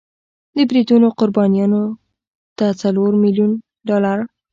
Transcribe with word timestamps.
د 0.55 0.57
بریدونو 0.69 1.07
قربانیانو 1.19 1.83
ته 2.57 2.65
څلور 2.81 3.11
میلیون 3.23 3.51
ډالر 3.87 4.17